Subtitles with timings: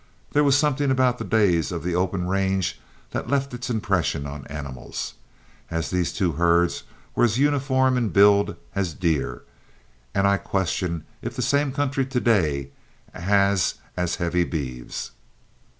[0.31, 4.47] There was something about the days of the open range that left its impression on
[4.47, 5.13] animals,
[5.69, 6.81] as these two herds
[7.13, 9.43] were as uniform in build as deer,
[10.15, 12.71] and I question if the same country to day
[13.13, 15.11] has as heavy beeves.